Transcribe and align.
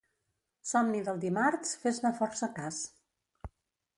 Somni 0.69 1.01
del 1.09 1.19
dimarts, 1.25 1.75
fes-ne 1.85 2.13
força 2.23 2.51
cas. 2.57 2.83